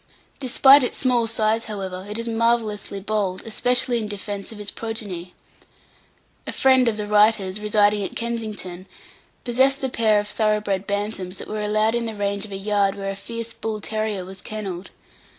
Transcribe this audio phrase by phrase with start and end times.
[0.39, 5.35] Despite its small size, however, it is marvellously bold, especially in defence of its progeny.
[6.47, 8.87] A friend of the writer's, residing at Kensington,
[9.43, 12.95] possessed a pair of thorough bred Bantams, that were allowed the range of a yard
[12.95, 14.89] where a fierce bull terrier was kennelled.